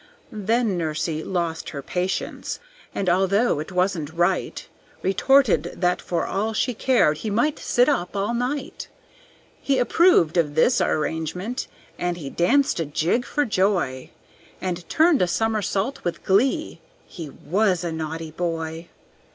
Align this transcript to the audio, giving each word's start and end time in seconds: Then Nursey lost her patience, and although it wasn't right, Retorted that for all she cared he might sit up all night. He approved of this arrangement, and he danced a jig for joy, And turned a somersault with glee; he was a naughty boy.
Then 0.31 0.79
Nursey 0.79 1.23
lost 1.23 1.69
her 1.69 1.83
patience, 1.83 2.59
and 2.95 3.07
although 3.07 3.59
it 3.59 3.71
wasn't 3.71 4.09
right, 4.11 4.67
Retorted 5.03 5.75
that 5.79 6.01
for 6.01 6.25
all 6.25 6.53
she 6.53 6.73
cared 6.73 7.19
he 7.19 7.29
might 7.29 7.59
sit 7.59 7.87
up 7.87 8.15
all 8.15 8.33
night. 8.33 8.87
He 9.61 9.77
approved 9.77 10.37
of 10.37 10.55
this 10.55 10.81
arrangement, 10.81 11.67
and 11.99 12.17
he 12.17 12.31
danced 12.31 12.79
a 12.79 12.85
jig 12.87 13.25
for 13.25 13.45
joy, 13.45 14.09
And 14.59 14.89
turned 14.89 15.21
a 15.21 15.27
somersault 15.27 16.03
with 16.03 16.23
glee; 16.23 16.79
he 17.05 17.29
was 17.29 17.83
a 17.83 17.91
naughty 17.91 18.31
boy. 18.31 18.87